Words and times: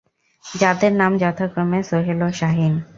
যাদের 0.45 0.91
নাম 0.93 1.11
যথাক্রমে, 1.17 1.79
সোহেল 1.83 2.19
ও 2.21 2.29
শাহিন। 2.39 2.73